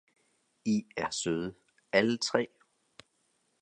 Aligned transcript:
I 0.65 0.85
er 0.97 1.09
søde 1.09 1.55
alle 1.91 2.17
tre! 2.17 2.47